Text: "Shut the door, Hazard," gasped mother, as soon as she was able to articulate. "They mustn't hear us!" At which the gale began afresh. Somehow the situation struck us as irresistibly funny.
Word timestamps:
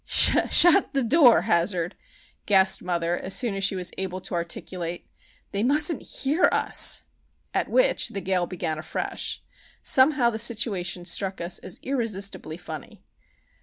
"Shut 0.07 0.93
the 0.95 1.03
door, 1.03 1.41
Hazard," 1.41 1.95
gasped 2.47 2.81
mother, 2.81 3.15
as 3.15 3.35
soon 3.35 3.53
as 3.53 3.63
she 3.63 3.75
was 3.75 3.91
able 3.99 4.19
to 4.21 4.33
articulate. 4.33 5.07
"They 5.51 5.61
mustn't 5.61 6.01
hear 6.23 6.49
us!" 6.51 7.03
At 7.53 7.69
which 7.69 8.09
the 8.09 8.19
gale 8.19 8.47
began 8.47 8.79
afresh. 8.79 9.43
Somehow 9.83 10.31
the 10.31 10.39
situation 10.39 11.05
struck 11.05 11.39
us 11.39 11.59
as 11.59 11.79
irresistibly 11.83 12.57
funny. 12.57 13.03